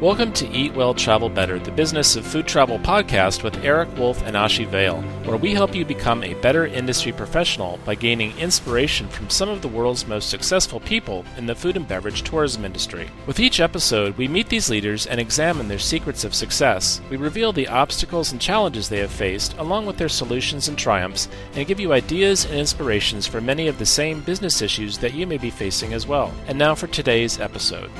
[0.00, 4.22] Welcome to Eat Well, Travel Better, the Business of Food Travel podcast with Erik Wolf
[4.26, 9.08] and Ashi Vale, where we help you become a better industry professional by gaining inspiration
[9.08, 13.08] from some of the world's most successful people in the food and beverage tourism industry.
[13.26, 17.00] With each episode, we meet these leaders and examine their secrets of success.
[17.08, 21.26] We reveal the obstacles and challenges they have faced, along with their solutions and triumphs,
[21.54, 25.26] and give you ideas and inspirations for many of the same business issues that you
[25.26, 26.34] may be facing as well.
[26.48, 27.90] And now for today's episode.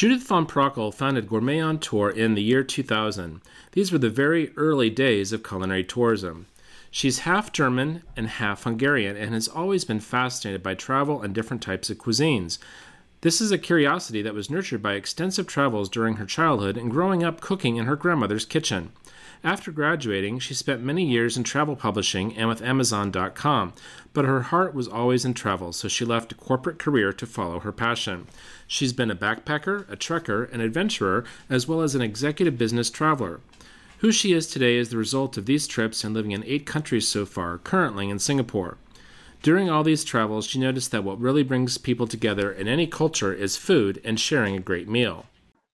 [0.00, 3.42] Judith von Prockel founded Gourmet on Tour in the year 2000.
[3.72, 6.46] These were the very early days of culinary tourism.
[6.90, 11.62] She's half German and half Hungarian and has always been fascinated by travel and different
[11.62, 12.58] types of cuisines.
[13.20, 17.22] This is a curiosity that was nurtured by extensive travels during her childhood and growing
[17.22, 18.92] up cooking in her grandmother's kitchen.
[19.42, 23.72] After graduating, she spent many years in travel publishing and with Amazon.com,
[24.12, 27.60] but her heart was always in travel, so she left a corporate career to follow
[27.60, 28.26] her passion.
[28.66, 33.40] She's been a backpacker, a trekker, an adventurer, as well as an executive business traveler.
[34.00, 37.08] Who she is today is the result of these trips and living in eight countries
[37.08, 38.76] so far, currently in Singapore.
[39.42, 43.32] During all these travels, she noticed that what really brings people together in any culture
[43.32, 45.24] is food and sharing a great meal.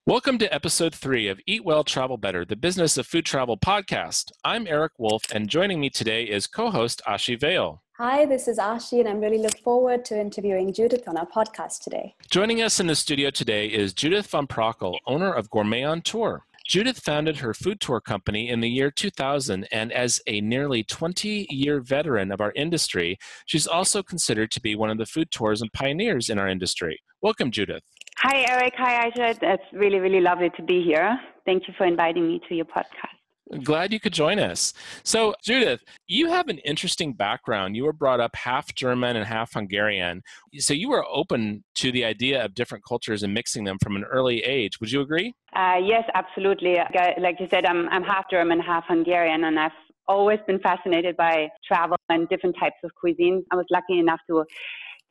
[0.08, 4.30] Welcome to episode three of Eat Well, Travel Better, the Business of Food Travel podcast.
[4.44, 7.82] I'm Erik Wolf, and joining me today is co host Ashi Vale.
[7.96, 11.82] Hi, this is Ashi, and I'm really looking forward to interviewing Judith on our podcast
[11.82, 12.14] today.
[12.30, 16.44] Joining us in the studio today is Judith von Prockel, owner of Gourmet on Tour.
[16.68, 21.48] Judith founded her food tour company in the year 2000, and as a nearly 20
[21.50, 25.68] year veteran of our industry, she's also considered to be one of the food tourism
[25.72, 27.00] pioneers in our industry.
[27.22, 27.82] Welcome, Judith.
[28.18, 28.72] Hi, Eric.
[28.78, 29.36] Hi, Aisha.
[29.42, 31.18] It's really, really lovely to be here.
[31.44, 33.62] Thank you for inviting me to your podcast.
[33.62, 34.72] Glad you could join us.
[35.04, 37.76] So, Judith, you have an interesting background.
[37.76, 40.22] You were brought up half German and half Hungarian.
[40.58, 44.04] So, you were open to the idea of different cultures and mixing them from an
[44.04, 44.80] early age.
[44.80, 45.32] Would you agree?
[45.54, 46.78] Uh, yes, absolutely.
[47.20, 49.70] Like you said, I'm, I'm half German, half Hungarian, and I've
[50.08, 53.44] always been fascinated by travel and different types of cuisine.
[53.52, 54.44] I was lucky enough to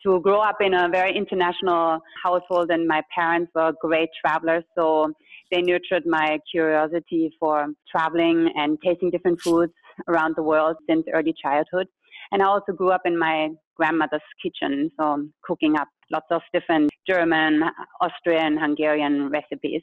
[0.04, 5.12] to grow up in a very international household, and my parents were great travelers, so
[5.52, 9.74] they nurtured my curiosity for traveling and tasting different foods
[10.08, 11.88] around the world since early childhood.
[12.32, 16.90] And I also grew up in my grandmother's kitchen, so cooking up lots of different
[17.08, 17.64] German,
[18.02, 19.82] Austrian, Hungarian recipes.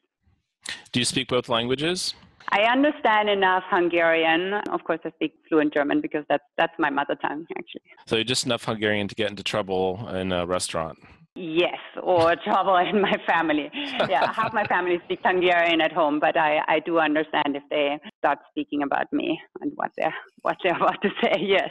[0.92, 2.14] Do you speak both languages?
[2.48, 4.54] I understand enough Hungarian.
[4.70, 7.82] Of course, I speak fluent German because that's that's my mother tongue, actually.
[8.06, 10.98] So just enough Hungarian to get into trouble in a restaurant.
[11.34, 13.70] Yes, or trouble in my family.
[14.08, 17.98] Yeah, half my family speaks Hungarian at home, but I, I do understand if they
[18.18, 21.32] start speaking about me and what they're what they're about to say.
[21.40, 21.70] Yes,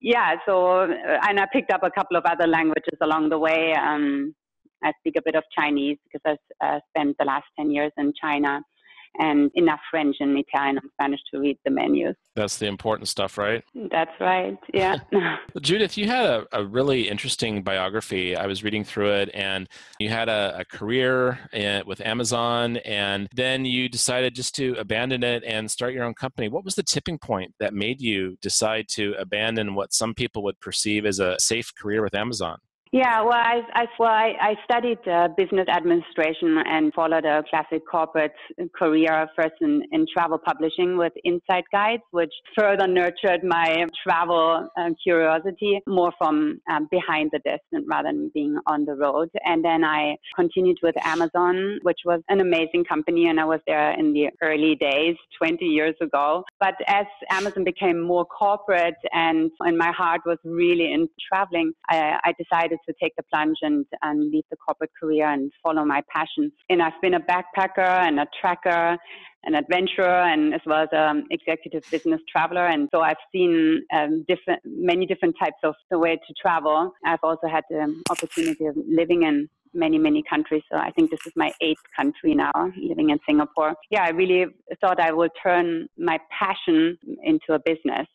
[0.00, 0.36] yeah.
[0.46, 3.74] So, and I picked up a couple of other languages along the way.
[3.74, 4.34] Um,
[4.82, 8.12] I speak a bit of Chinese because I uh, spent the last ten years in
[8.20, 8.60] China
[9.18, 12.14] and enough French and Italian and Spanish to read the menus.
[12.36, 13.64] That's the important stuff, right?
[13.90, 14.56] That's right.
[14.72, 14.96] Yeah.
[15.60, 18.36] Judith, you had a, a, really interesting biography.
[18.36, 23.28] I was reading through it, and you had a, a career in, with Amazon, and
[23.34, 26.48] then you decided just to abandon it and start your own company.
[26.48, 30.60] What was the tipping point that made you decide to abandon what some people would
[30.60, 32.58] perceive as a safe career with Amazon?
[32.92, 37.82] Yeah, well, I, I, well, I, I studied uh, business administration and followed a classic
[37.90, 38.32] corporate
[38.74, 44.90] career first in, in travel publishing with Insight Guides, which further nurtured my travel uh,
[45.02, 49.28] curiosity more from um, behind the desk rather than being on the road.
[49.44, 53.92] And then I continued with Amazon, which was an amazing company, and I was there
[53.98, 56.42] in the early days, 20 years ago.
[56.58, 62.18] But as Amazon became more corporate and, and my heart was really in traveling, I,
[62.24, 66.02] I decided to take the plunge and, and leave the corporate career and follow my
[66.12, 66.52] passion.
[66.68, 68.96] And I've been a backpacker and a tracker,
[69.44, 72.66] an adventurer, and as well as an executive business traveler.
[72.66, 76.92] And so I've seen um, different, many different types of the way to travel.
[77.04, 80.62] I've also had the opportunity of living in many, many countries.
[80.70, 83.74] So I think this is my eighth country now, living in Singapore.
[83.90, 84.46] Yeah, I really
[84.80, 88.06] thought I would turn my passion into a business.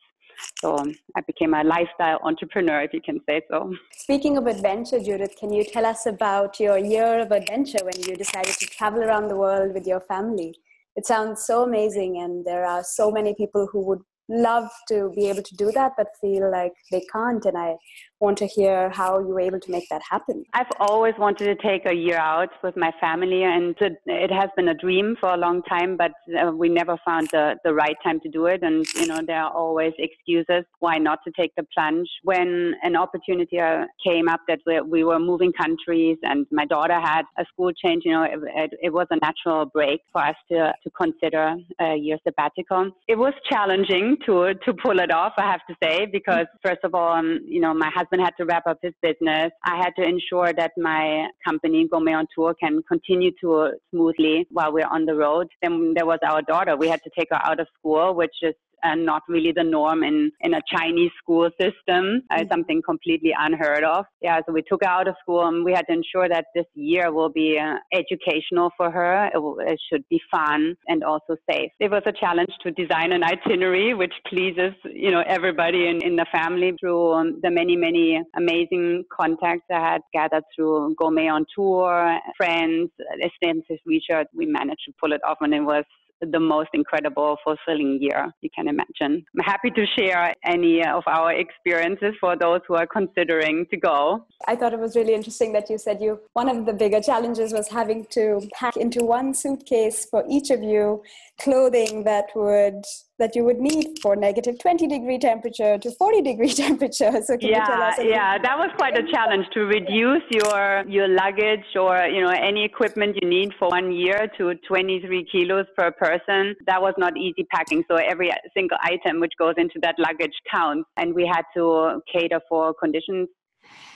[0.59, 3.73] So um, I became a lifestyle entrepreneur, if you can say so.
[3.91, 8.15] Speaking of adventure, Judith, can you tell us about your year of adventure when you
[8.15, 10.55] decided to travel around the world with your family?
[10.95, 15.27] It sounds so amazing, and there are so many people who would love to be
[15.27, 17.75] able to do that but feel like they can't and i
[18.23, 20.45] want to hear how you were able to make that happen.
[20.53, 23.75] I've always wanted to take a year out with my family, and
[24.05, 27.45] it has been a dream for a long time, but uh, we never found the,
[27.65, 28.63] the right time to do it.
[28.63, 32.09] And, you know, there are always excuses why not to take the plunge.
[32.23, 36.99] When an opportunity uh, came up that we, we were moving countries and my daughter
[36.99, 40.35] had a school change, you know, it, it, it was a natural break for us
[40.49, 42.91] to, to consider a year sabbatical.
[43.09, 46.95] It was challenging to, to pull it off, I have to say, because first of
[46.95, 49.51] all, um, you know, my husband had to wrap up his business.
[49.63, 54.73] I had to ensure that my company, Gourmet on Tour, can continue to smoothly while
[54.73, 55.47] we're on the road.
[55.61, 56.75] Then there was our daughter.
[56.75, 58.53] We had to take her out of school, which is
[58.83, 62.47] and not really the norm in, in a Chinese school system, uh, mm-hmm.
[62.51, 64.05] something completely unheard of.
[64.21, 66.65] Yeah, so we took her out of school and we had to ensure that this
[66.75, 69.29] year will be uh, educational for her.
[69.33, 71.71] It, will, it, should be fun and also safe.
[71.79, 76.15] It was a challenge to design an itinerary which pleases, you know, everybody in, in
[76.15, 81.45] the family through um, the many, many amazing contacts I had gathered through Gourmet on
[81.55, 82.89] Tour, friends,
[83.19, 84.27] extensive research.
[84.33, 85.83] We managed to pull it off and it was
[86.31, 89.25] the most incredible, fulfilling year you can imagine.
[89.35, 94.25] I'm happy to share any of our experiences for those who are considering to go.
[94.47, 97.53] I thought it was really interesting that you said you one of the bigger challenges
[97.53, 101.03] was having to pack into one suitcase for each of you
[101.39, 102.83] clothing that would
[103.19, 107.11] that you would need for negative 20 degree temperature to 40 degree temperature.
[107.23, 112.21] So yeah yeah that was quite a challenge to reduce your your luggage or you
[112.21, 116.55] know any equipment you need for one year to 23 kilos per person.
[116.65, 117.83] That was not easy packing.
[117.89, 120.89] So every single item which goes into that luggage counts.
[120.97, 123.27] And we had to cater for conditions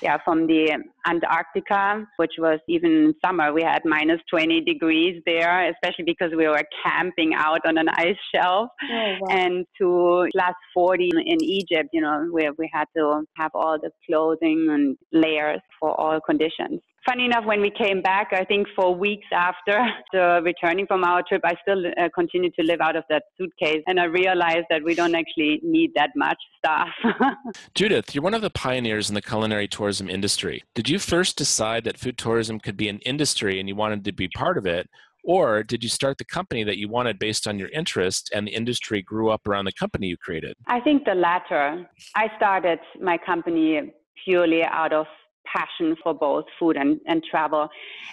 [0.01, 0.77] yeah, from the
[1.07, 3.53] Antarctica, which was even summer.
[3.53, 8.17] We had minus 20 degrees there, especially because we were camping out on an ice
[8.33, 8.69] shelf.
[8.83, 9.27] Oh, wow.
[9.29, 13.91] And to plus 40 in Egypt, you know, where we had to have all the
[14.05, 18.93] clothing and layers for all conditions funny enough, when we came back, I think for
[18.93, 19.79] weeks after
[20.13, 23.81] the returning from our trip, I still uh, continued to live out of that suitcase.
[23.87, 26.89] And I realized that we don't actually need that much stuff.
[27.75, 30.63] Judith, you're one of the pioneers in the culinary tourism industry.
[30.75, 34.11] Did you first decide that food tourism could be an industry and you wanted to
[34.11, 34.89] be part of it?
[35.23, 38.51] Or did you start the company that you wanted based on your interest and the
[38.51, 40.55] industry grew up around the company you created?
[40.67, 41.85] I think the latter.
[42.15, 43.93] I started my company
[44.23, 45.05] purely out of
[45.53, 47.67] passion for both food and, and travel.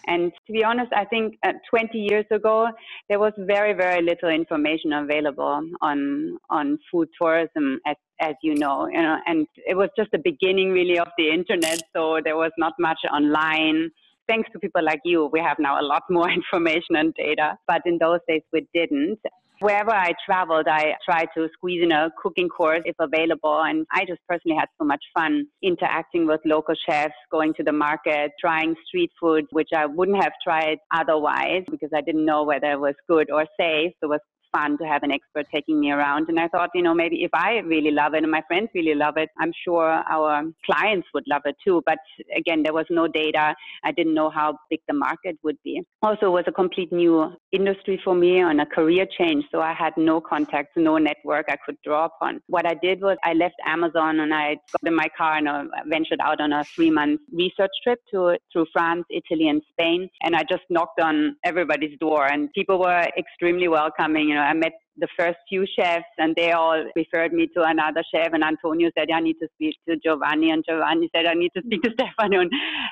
[0.06, 2.68] And to be honest, I think uh, 20 years ago,
[3.08, 8.86] there was very, very little information available on, on food tourism as, as you know,
[8.86, 11.80] you know, and it was just the beginning really of the internet.
[11.94, 13.90] So there was not much online
[14.28, 17.58] thanks to people like you, we have now a lot more information and data.
[17.66, 19.18] But in those days, we didn't.
[19.64, 23.62] Wherever I traveled, I tried to squeeze in a cooking course if available.
[23.62, 27.72] And I just personally had so much fun interacting with local chefs, going to the
[27.72, 32.72] market, trying street food, which I wouldn't have tried otherwise because I didn't know whether
[32.72, 33.92] it was good or safe.
[34.02, 34.20] It was
[34.54, 36.28] fun to have an expert taking me around.
[36.28, 38.94] And I thought, you know, maybe if I really love it and my friends really
[38.94, 41.82] love it, I'm sure our clients would love it too.
[41.86, 41.98] But
[42.36, 43.54] again, there was no data.
[43.84, 45.82] I didn't know how big the market would be.
[46.02, 49.44] Also, it was a complete new industry for me and a career change.
[49.50, 52.40] So I had no contacts, no network I could draw upon.
[52.46, 55.64] What I did was I left Amazon and I got in my car and I
[55.86, 60.08] ventured out on a three month research trip to through France, Italy, and Spain.
[60.22, 64.28] And I just knocked on everybody's door and people were extremely welcoming.
[64.28, 68.02] You know, I met the first few chefs and they all referred me to another
[68.12, 71.50] chef and Antonio said, I need to speak to Giovanni and Giovanni said, I need
[71.56, 72.44] to speak to Stefano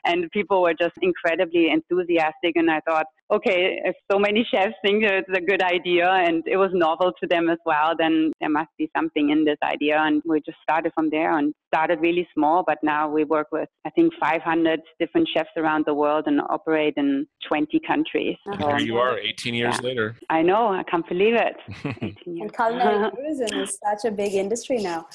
[0.04, 5.04] and people were just incredibly enthusiastic and I thought, okay, if so many chefs think
[5.04, 8.70] it's a good idea and it was novel to them as well, then there must
[8.78, 12.62] be something in this idea and we just started from there and started really small,
[12.66, 16.94] but now we work with, I think, 500 different chefs around the world and operate
[16.96, 18.36] in 20 countries.
[18.46, 19.88] And so, here you are, 18 years yeah.
[19.88, 20.16] later.
[20.28, 21.56] I know, I can't believe it.
[22.00, 25.06] and culinary tourism is such a big industry now.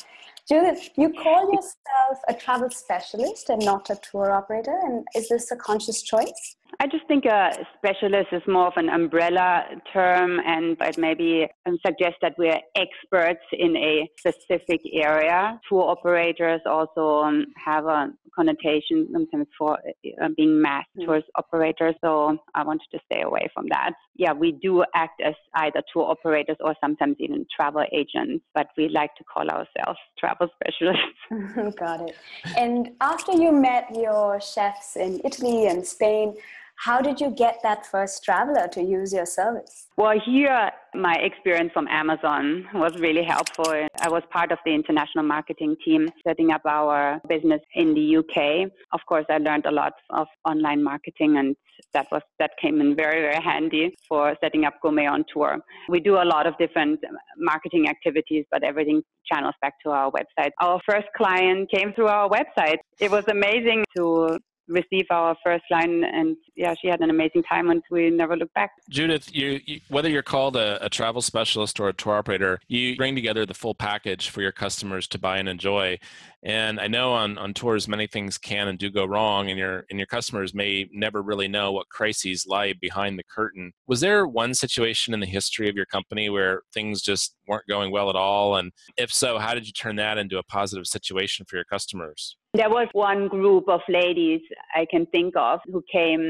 [0.48, 5.52] Judith, you call yourself a travel specialist and not a tour operator, and is this
[5.52, 6.57] a conscious choice?
[6.80, 11.48] I just think a specialist is more of an umbrella term, and it maybe
[11.86, 15.60] suggest that we're experts in a specific area.
[15.68, 19.80] Tour operators also um, have a connotation sometimes for
[20.22, 21.06] uh, being mass mm.
[21.06, 23.94] tourist operators, so I wanted to stay away from that.
[24.16, 28.90] Yeah, we do act as either tour operators or sometimes even travel agents, but we
[28.90, 31.76] like to call ourselves travel specialists.
[31.80, 32.16] Got it.
[32.56, 36.36] And after you met your chefs in Italy and Spain,
[36.78, 39.88] How did you get that first traveler to use your service?
[39.98, 43.66] Well, here, my experience from Amazon was really helpful.
[44.00, 48.72] I was part of the international marketing team setting up our business in the UK.
[48.94, 51.56] Of course, I learned a lot of online marketing and
[51.94, 56.00] that was that came in very very handy for setting up gourmet on tour we
[56.00, 57.00] do a lot of different
[57.38, 62.28] marketing activities but everything channels back to our website our first client came through our
[62.30, 67.44] website it was amazing to receive our first line and yeah she had an amazing
[67.44, 68.72] time and we never looked back.
[68.90, 72.96] Judith you, you whether you're called a, a, travel specialist or a tour operator you
[72.96, 75.98] bring together the full package for your customers to buy and enjoy
[76.44, 79.86] and i know on, on tours many things can and do go wrong and your
[79.90, 83.72] and your customers may never really know what crises lie behind the curtain.
[83.88, 87.92] Was there one situation in the history of your company where things just weren't going
[87.92, 88.58] well at all?
[88.58, 92.38] And if so how did you turn that into a positive situation for your customers?
[92.54, 94.42] There was one group of ladies
[94.76, 96.28] I can think of who came,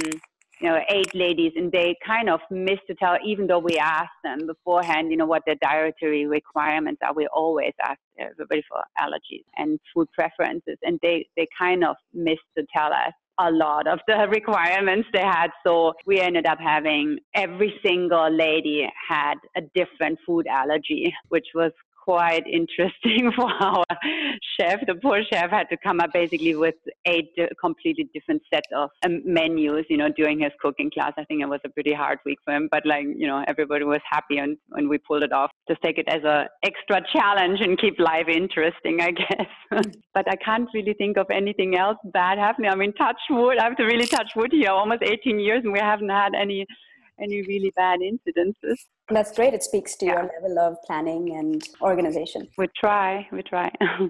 [0.60, 4.10] you know, eight ladies, and they kind of missed to tell, even though we asked
[4.24, 7.14] them beforehand, you know, what their dietary requirements are.
[7.14, 12.40] We always ask everybody for allergies and food preferences, and they, they kind of missed
[12.58, 15.50] to tell us a lot of the requirements they had.
[15.66, 21.72] So we ended up having every single lady had a different food allergy, which was
[22.08, 23.84] quite interesting for our
[24.58, 24.80] chef.
[24.88, 29.22] The poor chef had to come up basically with eight completely different set of um,
[29.26, 31.12] menus, you know, during his cooking class.
[31.18, 33.84] I think it was a pretty hard week for him, but like, you know, everybody
[33.84, 35.52] was happy and and we pulled it off.
[35.68, 39.84] Just take it as a extra challenge and keep life interesting, I guess.
[40.14, 42.72] but I can't really think of anything else bad happening.
[42.72, 43.58] I mean, touch wood.
[43.58, 44.72] I have to really touch wood here.
[44.72, 46.66] Almost 18 years and we haven't had any
[47.22, 48.78] any really bad incidences.
[49.10, 49.54] That's great.
[49.54, 50.14] It speaks to yeah.
[50.14, 52.48] your level of planning and organization.
[52.58, 53.72] We try, we try.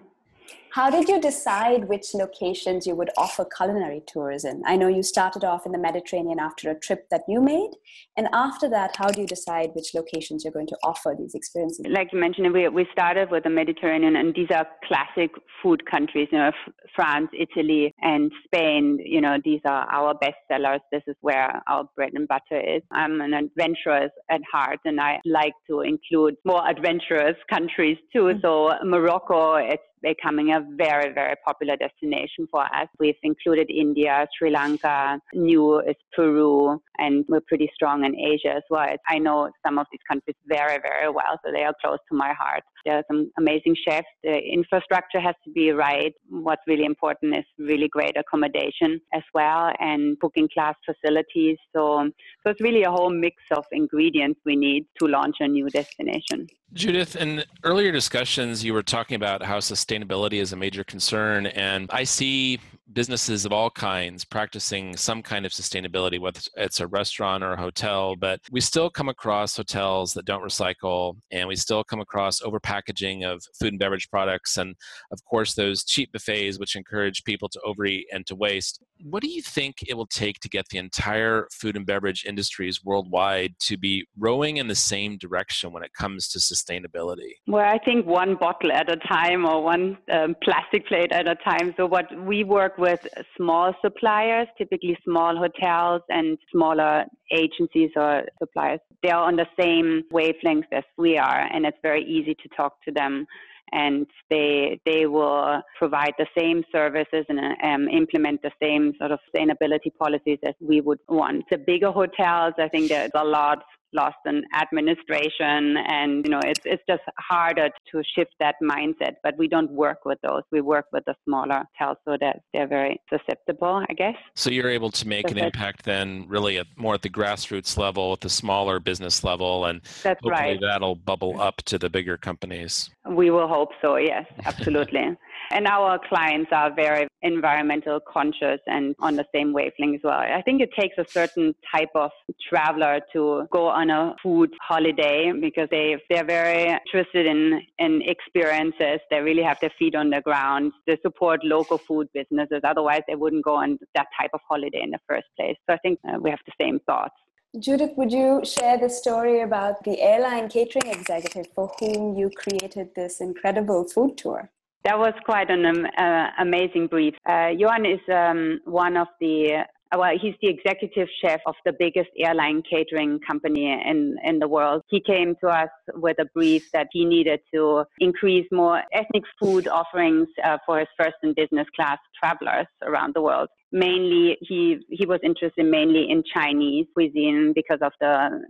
[0.77, 4.61] How did you decide which locations you would offer culinary tours in?
[4.67, 7.71] I know you started off in the Mediterranean after a trip that you made.
[8.15, 11.83] And after that, how do you decide which locations you're going to offer these experiences?
[11.89, 15.31] Like you mentioned, we, we started with the Mediterranean, and these are classic
[15.63, 16.51] food countries, you know,
[16.95, 18.99] France, Italy, and Spain.
[19.03, 20.81] You know, these are our best sellers.
[20.91, 22.83] This is where our bread and butter is.
[22.91, 28.25] I'm an adventurous at heart, and I like to include more adventurous countries too.
[28.25, 28.41] Mm-hmm.
[28.43, 32.87] So Morocco, it's becoming a very, very popular destination for us.
[32.99, 38.63] We've included India, Sri Lanka, new is Peru, and we're pretty strong in Asia as
[38.69, 38.87] well.
[39.07, 42.33] I know some of these countries very, very well, so they are close to my
[42.33, 42.63] heart.
[42.85, 44.07] There are some amazing chefs.
[44.23, 46.13] The infrastructure has to be right.
[46.29, 51.57] What's really important is really great accommodation as well and cooking class facilities.
[51.75, 52.09] So,
[52.43, 56.47] so it's really a whole mix of ingredients we need to launch a new destination.
[56.73, 61.89] Judith, in earlier discussions, you were talking about how sustainability is a major concern, and
[61.91, 62.59] I see
[62.93, 67.57] businesses of all kinds practicing some kind of sustainability, whether it's a restaurant or a
[67.57, 72.41] hotel, but we still come across hotels that don't recycle, and we still come across
[72.41, 74.75] overpackaging of food and beverage products, and
[75.11, 78.81] of course, those cheap buffets which encourage people to overeat and to waste.
[79.03, 82.83] What do you think it will take to get the entire food and beverage industries
[82.83, 87.33] worldwide to be rowing in the same direction when it comes to sustainability?
[87.47, 91.35] Well, I think one bottle at a time or one um, plastic plate at a
[91.35, 91.73] time.
[91.77, 98.79] So, what we work with small suppliers, typically small hotels and smaller agencies or suppliers.
[99.03, 102.81] They are on the same wavelength as we are, and it's very easy to talk
[102.85, 103.25] to them.
[103.73, 109.19] And they they will provide the same services and um, implement the same sort of
[109.27, 111.43] sustainability policies as we would want.
[111.51, 113.63] The bigger hotels, I think there's a lot
[113.93, 119.37] lost in administration and you know it's it's just harder to shift that mindset but
[119.37, 120.43] we don't work with those.
[120.51, 124.15] We work with the smaller hotels so that they're very susceptible i guess.
[124.35, 128.13] So you're able to make an impact then really at, more at the grassroots level
[128.13, 130.59] at the smaller business level and That's hopefully right.
[130.61, 132.89] that'll bubble up to the bigger companies.
[133.09, 135.15] We will hope so yes absolutely
[135.51, 140.19] and our clients are very environmental conscious and on the same wavelength as well.
[140.19, 142.11] I think it takes a certain type of
[142.49, 148.99] traveler to go on a food holiday because they they're very interested in in experiences.
[149.09, 150.73] They really have their feet on the ground.
[150.85, 152.61] They support local food businesses.
[152.63, 155.57] Otherwise, they wouldn't go on that type of holiday in the first place.
[155.67, 157.15] So I think uh, we have the same thoughts.
[157.59, 162.93] Judith, would you share the story about the airline catering executive for whom you created
[162.93, 164.51] this incredible food tour?
[164.87, 167.13] That was quite an um, uh, amazing brief.
[167.29, 171.73] Uh, Johan is um, one of the uh, well, he's the executive chef of the
[171.77, 174.83] biggest airline catering company in, in the world.
[174.89, 179.67] He came to us with a brief that he needed to increase more ethnic food
[179.67, 183.49] offerings uh, for his first and business class travelers around the world.
[183.71, 188.07] Mainly he he was interested mainly in Chinese cuisine because of the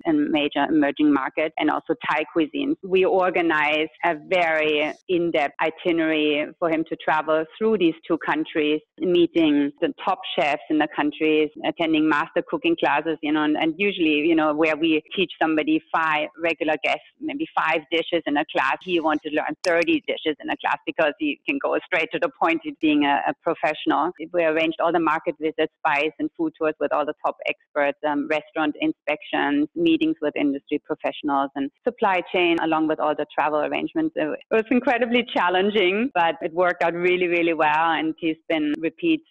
[0.07, 2.75] uh, major emerging market and also Thai cuisine.
[2.83, 9.71] We organized a very in-depth itinerary for him to travel through these two countries, meeting
[9.81, 14.27] the top chefs in the countries, attending master cooking classes, you know, and, and usually,
[14.27, 18.77] you know, where we teach somebody five regular guests, maybe five dishes in a class,
[18.83, 22.19] he wanted to learn 30 dishes in a class because he can go straight to
[22.19, 24.11] the point of being a, a professional.
[24.33, 27.99] We arranged all the market visits, spice and food tours with all the top experts,
[28.09, 33.59] um, restaurant inspections, meetings with industry professionals, and supply chain, along with all the travel
[33.69, 34.13] arrangements.
[34.15, 37.87] It was incredibly challenging, but it worked out really, really well.
[37.99, 39.21] And he's been repeat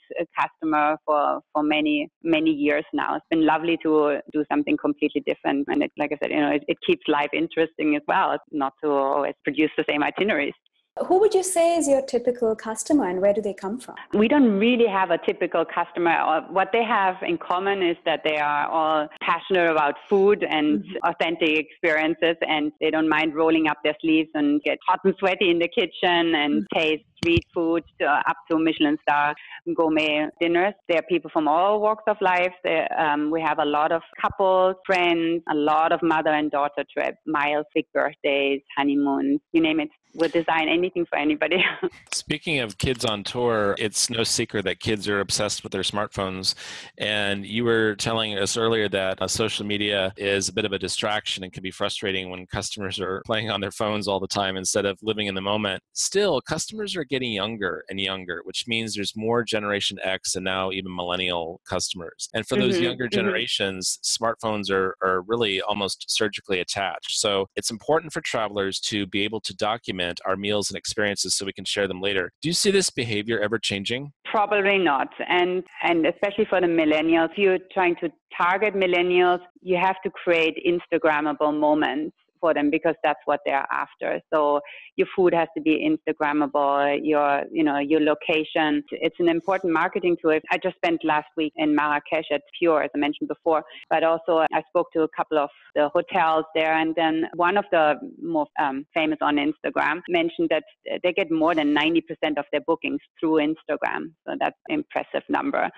[0.40, 3.16] customer for, for many, many years now.
[3.16, 5.66] It's been lovely to do something completely different.
[5.68, 8.72] And it, like I said, you know, it, it keeps life interesting as well, not
[8.82, 10.58] to always produce the same itineraries.
[11.04, 13.96] Who would you say is your typical customer and where do they come from?
[14.14, 16.42] We don't really have a typical customer.
[16.48, 20.96] What they have in common is that they are all passionate about food and mm-hmm.
[21.04, 25.50] authentic experiences and they don't mind rolling up their sleeves and get hot and sweaty
[25.50, 26.78] in the kitchen and mm-hmm.
[26.78, 29.34] taste street food uh, up to Michelin star
[29.74, 30.74] gourmet dinners.
[30.88, 32.54] There are people from all walks of life.
[32.98, 37.18] Um, we have a lot of couples, friends, a lot of mother and daughter trips,
[37.26, 39.88] miles, big birthdays, honeymoons, you name it.
[40.16, 41.62] We'll design anything for anybody.
[42.12, 46.54] Speaking of kids on tour, it's no secret that kids are obsessed with their smartphones.
[46.96, 50.78] And you were telling us earlier that uh, social media is a bit of a
[50.78, 54.56] distraction and can be frustrating when customers are playing on their phones all the time
[54.56, 55.82] instead of living in the moment.
[55.92, 60.70] Still, customers are getting younger and younger, which means there's more Generation X and now
[60.72, 62.30] even millennial customers.
[62.32, 63.18] And for those mm-hmm, younger mm-hmm.
[63.18, 67.18] generations, smartphones are, are really almost surgically attached.
[67.18, 71.44] So it's important for travelers to be able to document our meals and experiences so
[71.44, 72.32] we can share them later.
[72.42, 74.12] Do you see this behavior ever changing?
[74.24, 75.08] Probably not.
[75.28, 80.56] And and especially for the millennials, you're trying to target millennials, you have to create
[80.66, 84.20] Instagrammable moments for them because that's what they're after.
[84.32, 84.60] So
[84.96, 88.82] your food has to be Instagrammable, your you know your location.
[88.90, 90.38] It's an important marketing tool.
[90.50, 94.44] I just spent last week in Marrakesh at Pure, as I mentioned before, but also
[94.52, 98.46] I spoke to a couple of the hotels there, and then one of the more
[98.58, 100.64] um, famous on Instagram mentioned that
[101.02, 102.02] they get more than 90%
[102.38, 104.12] of their bookings through Instagram.
[104.26, 105.68] So that's an impressive number.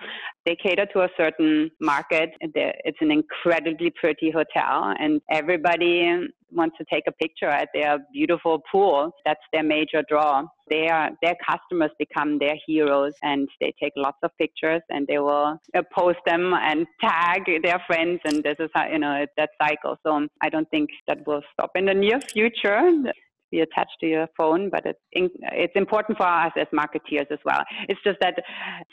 [0.45, 2.29] They cater to a certain market.
[2.41, 8.61] It's an incredibly pretty hotel, and everybody wants to take a picture at their beautiful
[8.71, 9.11] pool.
[9.25, 10.43] That's their major draw.
[10.69, 15.57] Their their customers become their heroes, and they take lots of pictures, and they will
[15.75, 19.97] uh, post them and tag their friends, and this is how you know that cycle.
[20.05, 23.11] So I don't think that will stop in the near future
[23.51, 27.39] be attached to your phone, but it's in, it's important for us as marketeers as
[27.45, 27.63] well.
[27.87, 28.35] It's just that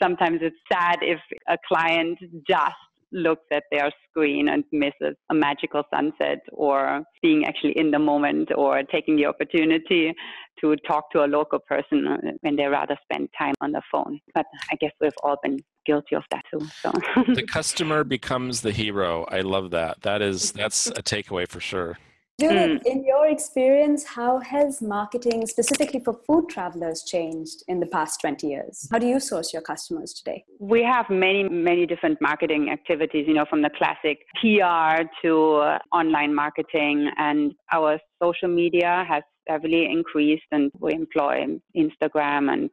[0.01, 2.17] sometimes it's sad if a client
[2.47, 2.73] just
[3.11, 8.49] looks at their screen and misses a magical sunset or being actually in the moment
[8.55, 10.13] or taking the opportunity
[10.61, 12.05] to talk to a local person
[12.41, 14.19] when they rather spend time on the phone.
[14.33, 16.67] But I guess we've all been guilty of that too.
[16.81, 16.91] So
[17.33, 19.25] the customer becomes the hero.
[19.29, 20.01] I love that.
[20.01, 21.97] That is that's a takeaway for sure.
[22.39, 22.85] Judith, mm.
[22.85, 28.45] in your experience, how has marketing specifically for food travelers changed in the past 20
[28.45, 28.87] years?
[28.91, 30.45] How do you source your customers today?
[30.59, 35.79] We have many, many different marketing activities, you know, from the classic PR to uh,
[35.91, 42.69] online marketing, and our social media has heavily increased and we employ Instagram and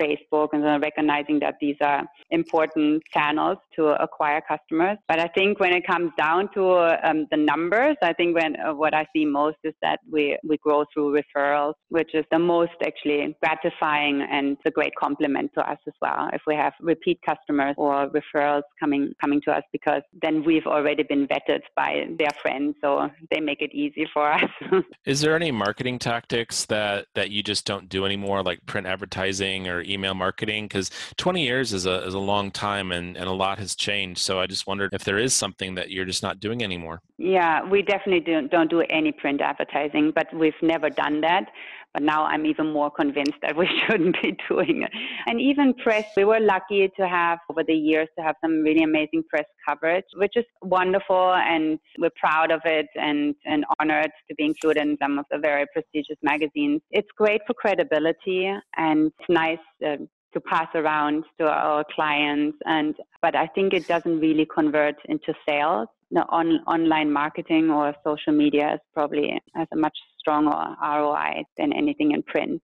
[0.00, 4.98] Facebook and recognizing that these are important channels to acquire customers.
[5.08, 6.62] But I think when it comes down to
[7.08, 10.56] um, the numbers, I think when uh, what I see most is that we, we
[10.58, 15.78] grow through referrals, which is the most actually gratifying and a great compliment to us
[15.86, 16.28] as well.
[16.32, 21.02] If we have repeat customers or referrals coming coming to us because then we've already
[21.02, 24.50] been vetted by their friends, so they make it easy for us.
[25.06, 29.68] is there any marketing tactics that that you just don't do anymore, like print advertising
[29.68, 30.64] or email marketing?
[30.66, 34.20] Because 20 years is a is a long time, and and a lot has changed.
[34.20, 37.00] So I just wondered if there is something that you're just not doing anymore.
[37.18, 41.50] Yeah, we definitely don't don't do any print advertising, but we've never done that.
[41.94, 44.90] But now I'm even more convinced that we shouldn't be doing it.
[45.26, 48.82] And even press, we were lucky to have over the years to have some really
[48.82, 51.34] amazing press coverage, which is wonderful.
[51.34, 55.38] And we're proud of it and, and honored to be included in some of the
[55.38, 56.80] very prestigious magazines.
[56.90, 59.96] It's great for credibility and it's nice uh,
[60.32, 65.34] to pass around to our clients and but I think it doesn't really convert into
[65.46, 65.88] sales.
[66.28, 70.50] On, online marketing or social media is probably has a much stronger
[70.82, 72.62] ROI than anything in print.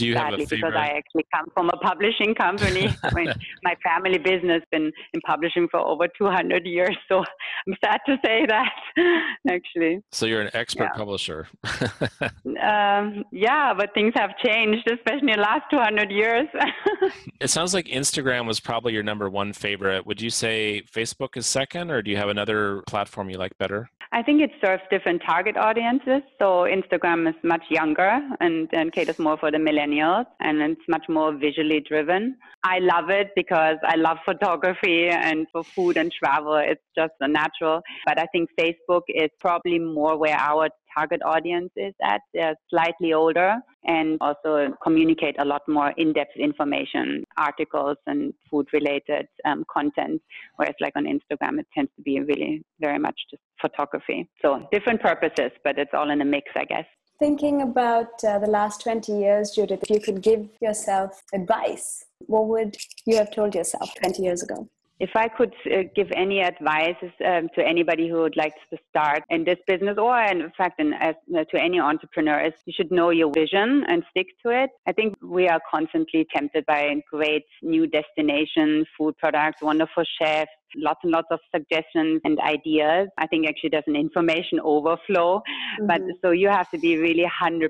[0.00, 0.70] Do you sadly, have a favorite?
[0.72, 2.88] Because I actually come from a publishing company.
[3.04, 3.32] I mean,
[3.62, 8.46] my family business been in publishing for over 200 years, so I'm sad to say
[8.46, 8.72] that.
[9.50, 10.00] Actually.
[10.12, 10.96] So you're an expert Yeah.
[10.96, 11.46] publisher.
[12.62, 16.46] Um, yeah, but things have changed, especially in the last 200 years.
[17.40, 20.04] it sounds like Instagram was probably your number one favorite.
[20.06, 23.88] Would you say Facebook is second, or do you have another platform you like better?
[24.12, 26.22] I think it serves different target audiences.
[26.40, 31.04] So Instagram is much younger and, and caters more for the millennials and it's much
[31.08, 32.36] more visually driven.
[32.64, 37.28] I love it because I love photography and for food and travel, it's just a
[37.28, 37.82] natural.
[38.04, 42.20] But I think Facebook is probably more where our target audience is at.
[42.34, 49.64] They're slightly older and also communicate a lot more in-depth information, articles and food-related um,
[49.72, 50.20] content.
[50.56, 54.28] Whereas like on Instagram, it tends to be really very much just photography.
[54.42, 56.86] So different purposes, but it's all in a mix, I guess.
[57.18, 62.46] Thinking about uh, the last 20 years, Judith, if you could give yourself advice, what
[62.48, 62.76] would
[63.06, 64.68] you have told yourself 20 years ago?
[65.00, 66.94] If I could uh, give any advice
[67.26, 70.92] um, to anybody who would like to start in this business, or in fact, in,
[70.92, 74.68] as, uh, to any entrepreneur, is you should know your vision and stick to it.
[74.86, 81.00] I think we are constantly tempted by great new destinations, food products, wonderful chefs, lots
[81.02, 83.08] and lots of suggestions and ideas.
[83.18, 85.86] I think actually there's an information overflow, mm-hmm.
[85.86, 87.68] but so you have to be really 100%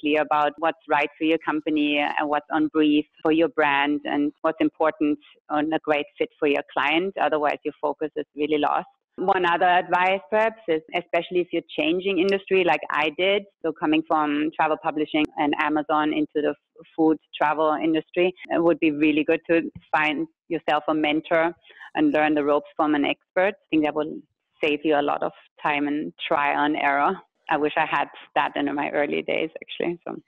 [0.00, 4.32] clear about what's right for your company and what's on brief for your brand and
[4.42, 5.18] what's important
[5.50, 7.14] on a great fit for your client.
[7.20, 8.86] Otherwise, your focus is really lost.
[9.16, 14.02] One other advice, perhaps, is especially if you're changing industry like I did, so coming
[14.08, 16.54] from travel publishing and Amazon into the
[16.96, 21.54] food travel industry, it would be really good to find yourself a mentor
[21.94, 23.54] and learn the ropes from an expert.
[23.54, 24.18] I think that will
[24.62, 27.14] save you a lot of time and trial and error.
[27.50, 29.98] I wish I had that in my early days, actually.
[30.06, 30.20] So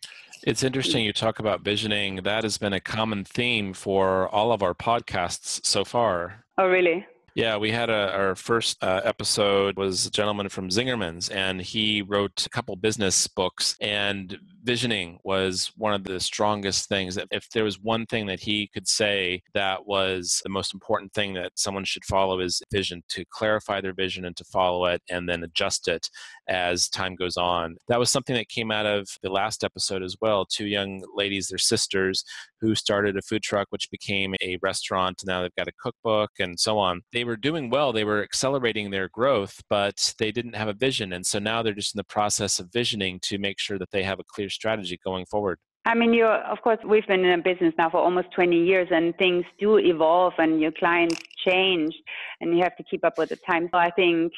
[0.42, 2.16] it's interesting you talk about visioning.
[2.16, 6.44] That has been a common theme for all of our podcasts so far.
[6.58, 7.06] Oh, really?
[7.36, 12.00] Yeah, we had a, our first uh, episode was a gentleman from Zingerman's, and he
[12.00, 13.76] wrote a couple business books.
[13.78, 17.18] And visioning was one of the strongest things.
[17.30, 21.34] If there was one thing that he could say that was the most important thing
[21.34, 25.28] that someone should follow is vision to clarify their vision and to follow it, and
[25.28, 26.08] then adjust it
[26.48, 27.76] as time goes on.
[27.88, 30.46] That was something that came out of the last episode as well.
[30.46, 32.24] Two young ladies, their sisters,
[32.62, 35.22] who started a food truck, which became a restaurant.
[35.22, 37.02] And now they've got a cookbook and so on.
[37.12, 41.12] They were doing well, they were accelerating their growth, but they didn't have a vision.
[41.12, 44.02] And so now they're just in the process of visioning to make sure that they
[44.02, 45.58] have a clear strategy going forward.
[45.84, 48.88] I mean, you of course, we've been in a business now for almost 20 years
[48.90, 51.94] and things do evolve and your clients change
[52.40, 53.68] and you have to keep up with the times.
[53.72, 54.32] So I think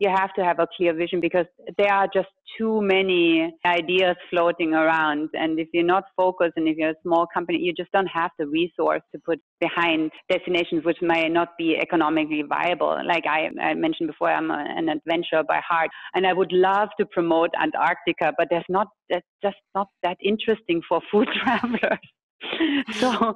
[0.00, 1.44] you have to have a clear vision because
[1.76, 5.28] there are just too many ideas floating around.
[5.34, 8.30] And if you're not focused and if you're a small company, you just don't have
[8.38, 12.98] the resource to put behind destinations which may not be economically viable.
[13.06, 16.88] Like I, I mentioned before, I'm a, an adventurer by heart and I would love
[16.98, 22.00] to promote Antarctica, but there's not, that's just not that interesting for food travelers.
[22.94, 23.34] so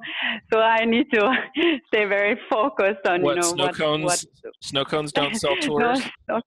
[0.51, 1.33] so I need to
[1.87, 4.25] stay very focused on what, you know snow what, cones what
[4.61, 6.01] snow cones don't sell tours.
[6.29, 6.41] no,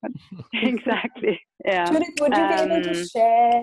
[0.54, 1.40] exactly.
[1.64, 1.86] Yeah.
[1.90, 3.62] Judith, would you Um, be able to share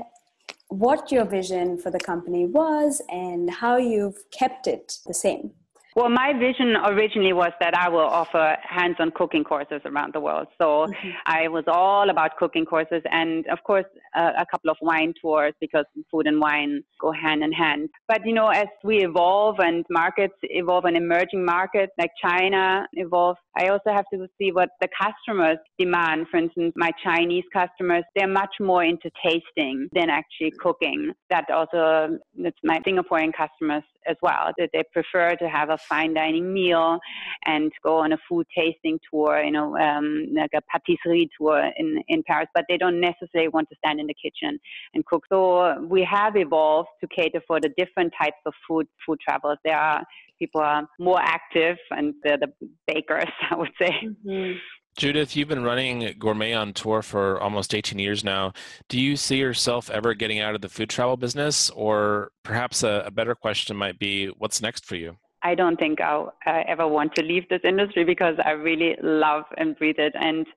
[0.69, 5.51] what your vision for the company was and how you've kept it the same?
[5.95, 10.47] Well, my vision originally was that I will offer hands-on cooking courses around the world.
[10.61, 10.87] So
[11.25, 15.53] I was all about cooking courses, and of course, uh, a couple of wine tours
[15.61, 17.87] because food and wine go hand in hand.
[18.09, 23.37] But you know, as we evolve and markets evolve, and emerging markets like China evolve,
[23.57, 26.27] I also have to see what the customers demand.
[26.29, 31.13] For instance, my Chinese customers, they're much more into tasting than actually cooking.
[31.29, 36.13] That also, that's my Singaporean customers as well, that they prefer to have a fine
[36.13, 36.99] dining meal
[37.45, 42.01] and go on a food tasting tour, you know, um, like a patisserie tour in,
[42.07, 44.59] in Paris, but they don't necessarily want to stand in the kitchen
[44.93, 45.23] and cook.
[45.29, 49.57] So we have evolved to cater for the different types of food, food travels.
[49.63, 50.03] There are
[50.39, 52.51] people are more active and they're the
[52.87, 53.91] bakers, I would say.
[54.03, 54.57] Mm-hmm.
[54.97, 58.53] Judith, you've been running Gourmet on Tour for almost 18 years now.
[58.87, 61.69] Do you see yourself ever getting out of the food travel business?
[61.71, 65.17] Or perhaps a, a better question might be what's next for you?
[65.43, 69.43] I don't think I'll uh, ever want to leave this industry because I really love
[69.57, 70.13] and breathe it.
[70.15, 70.47] And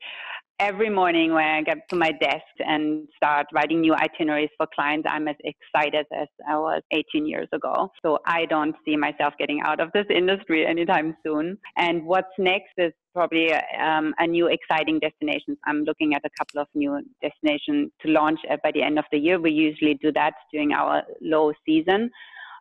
[0.61, 5.07] every morning when I get to my desk and start writing new itineraries for clients,
[5.09, 7.91] I'm as excited as I was 18 years ago.
[8.05, 11.59] So I don't see myself getting out of this industry anytime soon.
[11.77, 15.57] And what's next is probably um, a new exciting destination.
[15.67, 19.19] I'm looking at a couple of new destinations to launch by the end of the
[19.19, 19.41] year.
[19.41, 22.11] We usually do that during our low season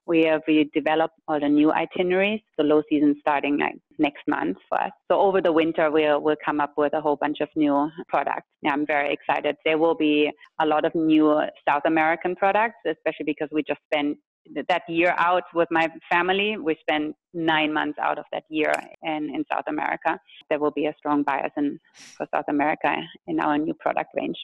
[0.07, 0.41] We have
[0.73, 2.41] developed all the new itineraries.
[2.57, 4.91] The low season starting like next month for us.
[5.11, 8.47] So over the winter, we'll we'll come up with a whole bunch of new products.
[8.61, 9.55] Yeah, I'm very excited.
[9.65, 14.17] There will be a lot of new South American products, especially because we just spent
[14.69, 16.57] that year out with my family.
[16.57, 20.17] We spent nine months out of that year in, in South America.
[20.49, 22.95] There will be a strong bias in, for South America
[23.27, 24.37] in our new product range.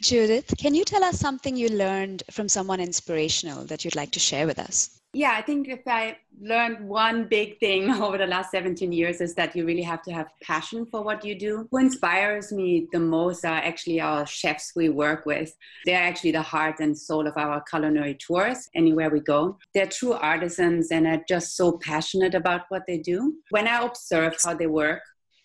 [0.00, 4.20] Judith, can you tell us something you learned from someone inspirational that you'd like to
[4.20, 4.98] share with us?
[5.12, 9.34] Yeah, I think if I learned one big thing over the last 17 years is
[9.34, 11.68] that you really have to have passion for what you do.
[11.70, 15.54] Who inspires me the most are actually our chefs we work with.
[15.84, 19.58] They're actually the heart and soul of our culinary tours anywhere we go.
[19.74, 23.34] They're true artisans and are just so passionate about what they do.
[23.50, 25.02] When I observe how they work,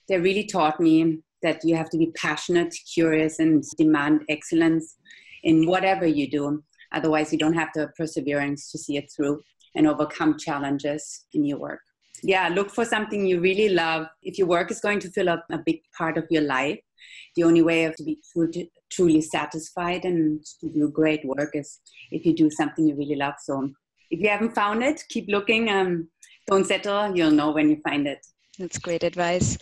[0.08, 4.98] they really taught me that you have to be passionate, curious, and demand excellence
[5.44, 6.64] in whatever you do.
[6.92, 9.42] Otherwise, you don't have the perseverance to see it through
[9.76, 11.82] and overcome challenges in your work.
[12.24, 14.08] Yeah, look for something you really love.
[14.24, 16.80] If your work is going to fill up a big part of your life,
[17.36, 18.20] the only way of to be
[18.90, 21.80] truly satisfied and to do great work is
[22.12, 23.36] if you do something you really love.
[23.44, 23.70] So
[24.10, 25.70] if you haven't found it, keep looking.
[25.70, 26.10] Um,
[26.48, 27.16] don't settle.
[27.16, 28.26] You'll know when you find it.
[28.58, 29.58] That's great advice.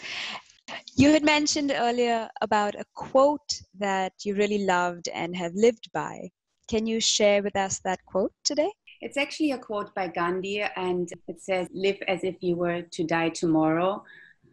[0.96, 6.30] You had mentioned earlier about a quote that you really loved and have lived by.
[6.70, 8.72] Can you share with us that quote today?
[9.02, 13.04] It's actually a quote by Gandhi, and it says, Live as if you were to
[13.04, 14.04] die tomorrow,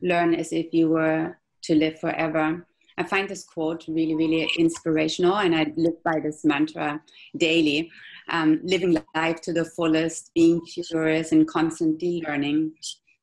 [0.00, 2.66] learn as if you were to live forever.
[2.96, 7.02] I find this quote really, really inspirational, and I live by this mantra
[7.36, 7.90] daily.
[8.30, 12.72] Um, living life to the fullest, being curious, and constantly learning.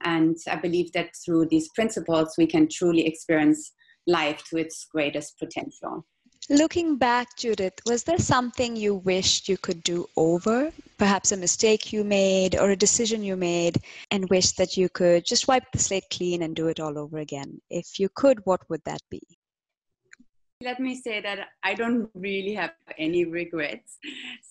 [0.03, 3.73] And I believe that through these principles, we can truly experience
[4.05, 6.05] life to its greatest potential.
[6.49, 10.71] Looking back, Judith, was there something you wished you could do over?
[10.97, 13.79] Perhaps a mistake you made or a decision you made
[14.11, 17.17] and wished that you could just wipe the slate clean and do it all over
[17.17, 17.59] again?
[17.69, 19.21] If you could, what would that be?
[20.63, 23.97] Let me say that I don't really have any regrets.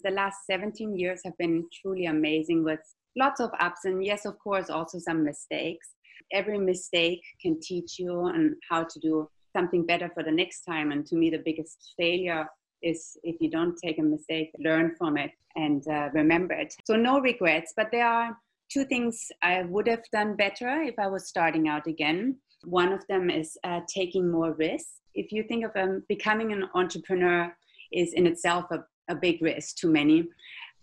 [0.04, 2.80] The last 17 years have been truly amazing with
[3.16, 5.88] lots of ups and, yes, of course, also some mistakes.
[6.32, 10.92] Every mistake can teach you on how to do something better for the next time.
[10.92, 12.46] And to me, the biggest failure
[12.82, 16.74] is if you don't take a mistake, learn from it and uh, remember it.
[16.84, 18.36] So, no regrets, but there are
[18.70, 22.36] two things I would have done better if I was starting out again.
[22.64, 25.00] One of them is uh, taking more risks.
[25.14, 27.54] If you think of um, becoming an entrepreneur,
[27.92, 30.28] is in itself a, a big risk to many.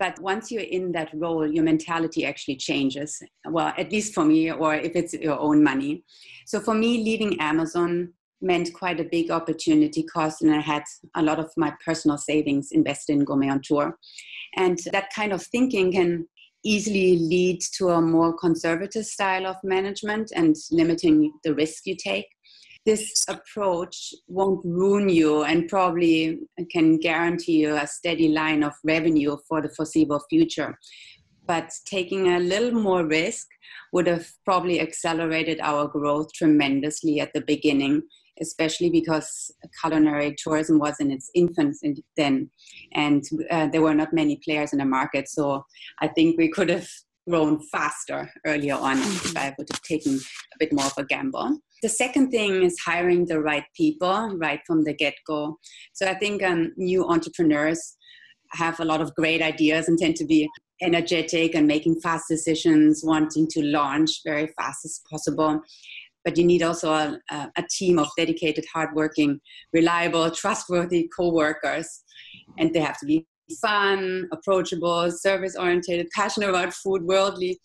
[0.03, 3.23] But once you're in that role, your mentality actually changes.
[3.45, 6.03] Well, at least for me, or if it's your own money.
[6.45, 8.11] So for me, leaving Amazon
[8.41, 10.83] meant quite a big opportunity cost and i had
[11.15, 13.97] a lot of my personal savings invested in gourmet on tour
[14.57, 16.27] and that kind of thinking can
[16.65, 22.27] easily lead to a more conservative style of management and limiting the risk you take
[22.85, 29.37] this approach won't ruin you and probably can guarantee you a steady line of revenue
[29.47, 30.77] for the foreseeable future
[31.45, 33.47] but taking a little more risk
[33.91, 38.01] would have probably accelerated our growth tremendously at the beginning
[38.41, 42.49] especially because culinary tourism was in its infancy then,
[42.93, 45.29] and uh, there were not many players in the market.
[45.29, 45.65] So
[46.01, 46.87] I think we could have
[47.29, 51.59] grown faster earlier on if I would have taken a bit more of a gamble.
[51.83, 55.59] The second thing is hiring the right people right from the get go.
[55.91, 57.97] So I think um, new entrepreneurs
[58.53, 60.49] have a lot of great ideas and tend to be
[60.81, 65.61] energetic and making fast decisions, wanting to launch very fast as possible
[66.23, 69.39] but you need also a, a team of dedicated, hardworking,
[69.73, 72.03] reliable, trustworthy co-workers,
[72.57, 73.27] and they have to be
[73.61, 77.59] fun, approachable, service oriented, passionate about food, worldly,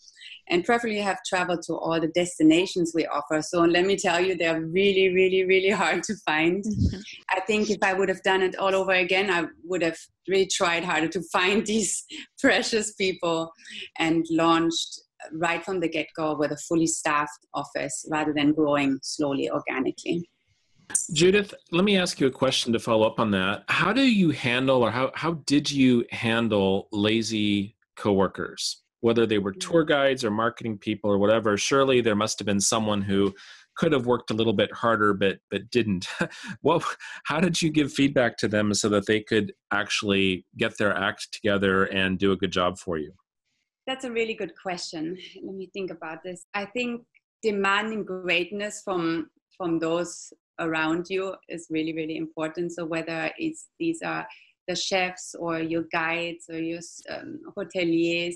[0.49, 3.41] and preferably have traveled to all the destinations we offer.
[3.41, 6.63] So let me tell you, they're really, really, really hard to find.
[6.63, 6.99] Mm-hmm.
[7.29, 10.47] I think if I would have done it all over again, I would have really
[10.47, 12.03] tried harder to find these
[12.39, 13.51] precious people
[13.97, 15.01] and launched
[15.33, 20.29] right from the get go with a fully staffed office rather than growing slowly organically.
[21.13, 23.63] Judith, let me ask you a question to follow up on that.
[23.67, 29.51] How do you handle, or how, how did you handle lazy coworkers, whether they were
[29.51, 29.91] tour mm-hmm.
[29.91, 31.57] guides or marketing people or whatever?
[31.57, 33.33] Surely there must have been someone who
[33.75, 36.07] could have worked a little bit harder but but didn't.
[36.63, 36.83] well,
[37.23, 41.31] how did you give feedback to them so that they could actually get their act
[41.31, 43.13] together and do a good job for you?
[43.87, 45.17] That's a really good question.
[45.43, 46.45] Let me think about this.
[46.53, 47.03] I think
[47.41, 52.71] demanding greatness from from those around you is really really important.
[52.71, 54.27] So whether it's these are
[54.67, 58.35] the chefs or your guides or your um, hoteliers,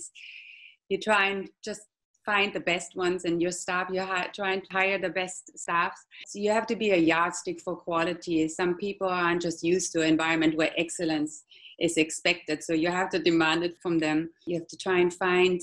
[0.89, 1.81] you try and just
[2.25, 3.89] find the best ones and your staff.
[3.91, 6.05] You hi- try and hire the best staffs.
[6.25, 8.47] So you have to be a yardstick for quality.
[8.47, 11.43] Some people aren't just used to an environment where excellence
[11.79, 12.63] is expected.
[12.63, 14.29] So you have to demand it from them.
[14.45, 15.61] You have to try and find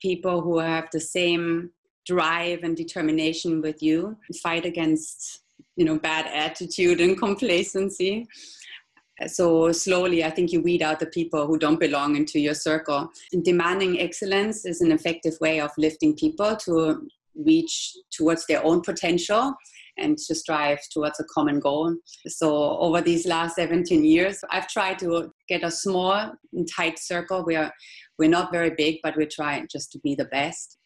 [0.00, 1.70] people who have the same
[2.06, 5.40] drive and determination with you, fight against
[5.76, 8.26] you know bad attitude and complacency
[9.26, 13.08] so slowly i think you weed out the people who don't belong into your circle
[13.32, 17.06] and demanding excellence is an effective way of lifting people to
[17.36, 19.54] reach towards their own potential
[19.96, 21.94] and to strive towards a common goal.
[22.26, 27.44] So over these last 17 years, I've tried to get a small and tight circle
[27.44, 27.72] where
[28.18, 30.78] we're not very big, but we try just to be the best.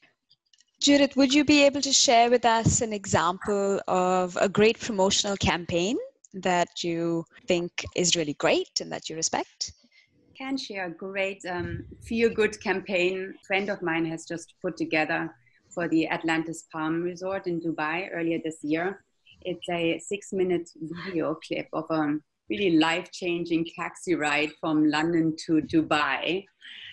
[0.80, 5.36] Judith, would you be able to share with us an example of a great promotional
[5.36, 5.96] campaign
[6.34, 9.72] that you think is really great and that you respect?
[9.82, 13.34] I can share a great um, feel good campaign.
[13.34, 15.34] A friend of mine has just put together
[15.74, 19.04] for the Atlantis Palm Resort in Dubai earlier this year.
[19.42, 25.34] It's a six minute video clip of a really life changing taxi ride from London
[25.46, 26.44] to Dubai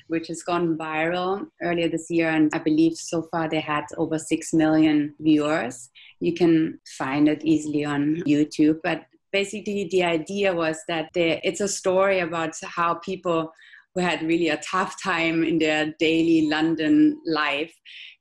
[0.07, 2.29] which has gone viral earlier this year.
[2.29, 5.89] And I believe so far they had over 6 million viewers.
[6.19, 8.79] You can find it easily on YouTube.
[8.83, 13.51] But basically, the idea was that they, it's a story about how people
[13.95, 17.73] who had really a tough time in their daily London life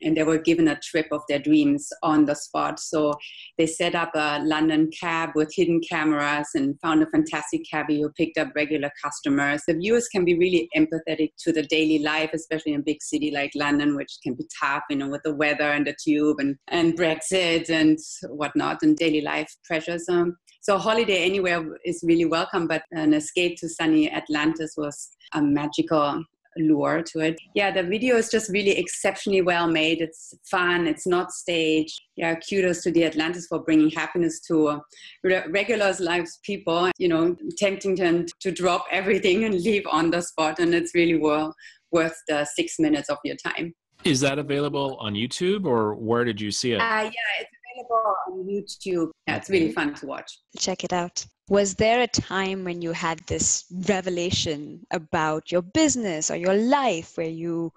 [0.05, 2.79] and they were given a trip of their dreams on the spot.
[2.79, 3.15] So
[3.59, 8.11] they set up a London cab with hidden cameras and found a fantastic cabbie who
[8.11, 9.63] picked up regular customers.
[9.67, 13.31] The viewers can be really empathetic to the daily life, especially in a big city
[13.31, 16.57] like London, which can be tough, you know, with the weather and the tube and,
[16.69, 20.05] and Brexit and whatnot and daily life pressures.
[20.09, 25.11] Um, so a holiday anywhere is really welcome, but an escape to sunny Atlantis was
[25.35, 26.24] a magical
[26.57, 27.38] lure to it.
[27.55, 30.00] Yeah, the video is just really exceptionally well made.
[30.00, 30.87] It's fun.
[30.87, 32.00] It's not staged.
[32.16, 34.81] Yeah, kudos to the Atlantis for bringing happiness to
[35.22, 36.90] re- regular lives people.
[36.96, 41.18] You know, tempting them to drop everything and leave on the spot, and it's really
[41.18, 41.55] well
[41.92, 43.74] worth the six minutes of your time.
[44.05, 46.81] Is that available on YouTube, or where did you see it?
[46.81, 49.11] Uh, yeah, it's available on YouTube.
[49.27, 50.39] Yeah, it's really fun to watch.
[50.59, 51.25] Check it out.
[51.49, 57.13] Was there a time when you had this revelation about your business or your life
[57.17, 57.73] where you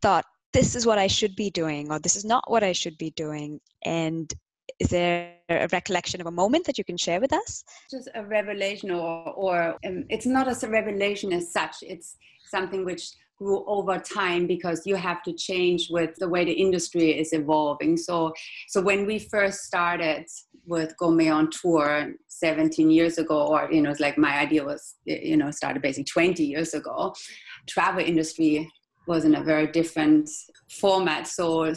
[0.00, 2.98] thought, this is what I should be doing, or this is not what I should
[2.98, 3.60] be doing?
[3.84, 4.32] And
[4.80, 7.62] is there a recollection of a moment that you can share with us?
[7.90, 11.76] Just a revelation, or, or um, it's not a revelation as such.
[11.82, 12.16] It's
[12.50, 17.18] something which grew over time because you have to change with the way the industry
[17.18, 17.96] is evolving.
[17.96, 18.32] So,
[18.68, 20.26] so when we first started
[20.66, 24.96] with Gourmet on Tour 17 years ago, or you know, it's like my idea was,
[25.06, 27.14] you know, started basically 20 years ago.
[27.66, 28.70] Travel industry
[29.06, 30.28] was in a very different
[30.78, 31.72] format, so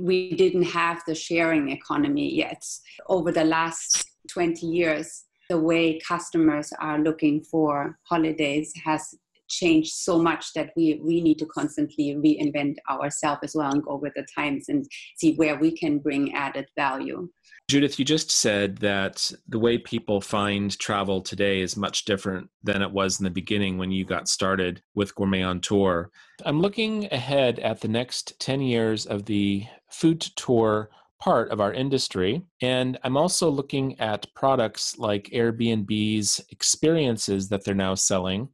[0.00, 2.64] we didn't have the sharing economy yet.
[3.08, 9.14] Over the last 20 years, the way customers are looking for holidays has
[9.48, 13.96] changed so much that we we need to constantly reinvent ourselves as well and go
[13.96, 17.28] with the times and see where we can bring added value.
[17.68, 22.80] Judith, you just said that the way people find travel today is much different than
[22.80, 26.10] it was in the beginning when you got started with Gourmet on Tour.
[26.46, 31.72] I'm looking ahead at the next 10 years of the food tour part of our
[31.72, 32.42] industry.
[32.62, 38.48] And I'm also looking at products like Airbnb's experiences that they're now selling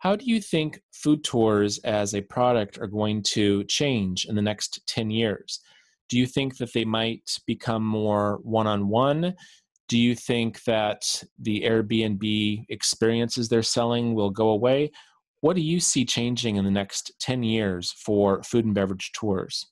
[0.00, 4.42] how do you think food tours as a product are going to change in the
[4.42, 5.60] next 10 years?
[6.08, 9.34] Do you think that they might become more one on one?
[9.88, 14.90] Do you think that the Airbnb experiences they're selling will go away?
[15.42, 19.66] What do you see changing in the next 10 years for food and beverage tours?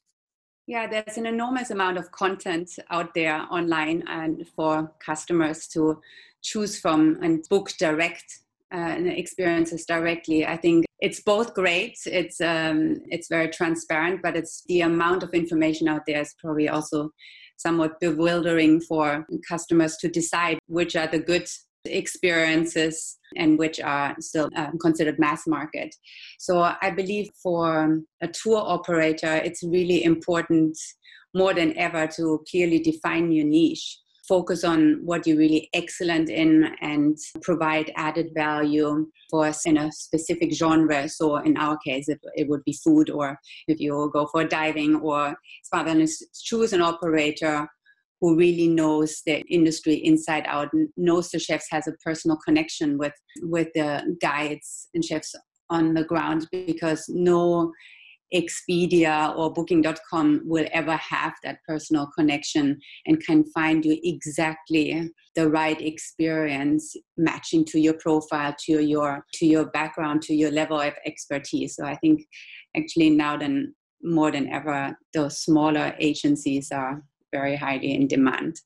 [0.67, 6.03] Yeah, there's an enormous amount of content out there online and for customers to
[6.43, 8.41] choose from and book direct
[8.75, 10.47] uh, experiences directly.
[10.47, 11.97] I think it's both great.
[12.07, 16.69] It's um, it's very transparent, but it's the amount of information out there is probably
[16.69, 17.11] also
[17.57, 21.49] somewhat bewildering for customers to decide which are the good
[21.85, 25.95] experiences and which are still um, considered mass market.
[26.39, 30.79] So I believe for a tour operator, it's really important
[31.35, 33.99] more than ever to clearly define your niche
[34.29, 39.91] focus on what you're really excellent in and provide added value for us in a
[39.91, 41.09] specific genre.
[41.09, 44.97] So in our case, it, it would be food, or if you go for diving,
[44.97, 45.35] or
[46.45, 47.67] choose an operator
[48.21, 53.15] who really knows the industry inside out, knows the chefs, has a personal connection with
[53.43, 55.35] with the guides and chefs
[55.71, 57.73] on the ground because no
[58.35, 65.49] Expedia or Booking.com will ever have that personal connection and can find you exactly the
[65.49, 70.93] right experience matching to your profile, to your to your background, to your level of
[71.07, 71.77] expertise.
[71.77, 72.27] So I think
[72.77, 77.03] actually now than more than ever, those smaller agencies are
[77.33, 78.61] very highly in demand.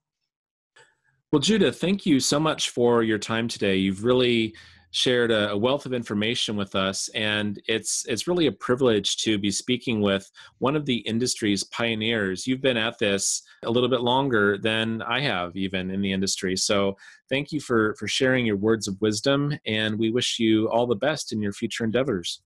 [1.32, 3.76] Well, Judith, thank you so much for your time today.
[3.76, 4.54] You've really
[4.92, 9.50] shared a, wealth of information with us, and it's it's really a privilege to be
[9.50, 12.46] speaking with one of the industry's pioneers.
[12.46, 16.56] You've been at this a little bit longer than I have, even in the industry.
[16.56, 16.96] So,
[17.28, 20.94] thank you for for sharing your words of wisdom, and we wish you all the
[20.94, 22.42] best in your future endeavors.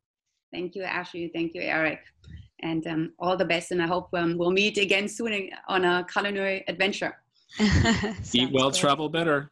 [0.53, 1.31] Thank you, Ashley.
[1.35, 2.01] Thank you, Erik.
[2.63, 3.73] And um, all the best.
[3.73, 7.17] And I hope um, we'll meet again soon on a culinary adventure.
[8.33, 8.81] Eat well, good.
[8.81, 9.51] travel better.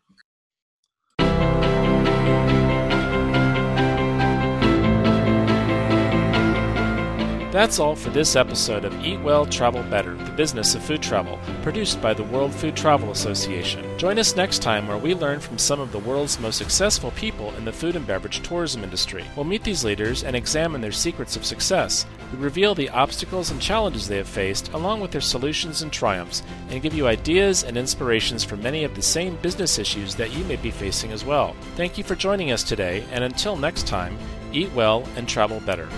[7.55, 11.39] That's all for this episode of Eat Well, Travel Better, the business of food travel,
[11.63, 13.97] produced by the World Food Travel Association.
[13.97, 17.55] Join us next time where we learn from some of the world's most successful people
[17.55, 19.25] in the food and beverage tourism industry.
[19.37, 22.07] We'll meet these leaders and examine their secrets of success.
[22.33, 26.43] We reveal the obstacles and challenges they have faced, along with their solutions and triumphs,
[26.71, 30.45] and give you ideas and inspirations for many of the same business issues that you
[30.47, 31.55] may be facing as well.
[31.77, 34.19] Thank you for joining us today, and until next time,
[34.53, 35.89] eat well and travel better.